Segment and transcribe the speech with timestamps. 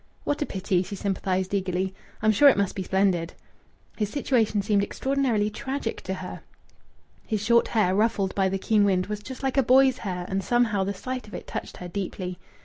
[0.23, 1.93] "What a pity!" she sympathized eagerly.
[2.23, 3.35] "I'm sure it must be splendid."
[3.97, 6.41] His situation seemed extraordinarily tragic to her.
[7.27, 10.43] His short hair, ruffled by the keen wind, was just like a boy's hair and
[10.43, 12.39] somehow the sight of it touched her deeply.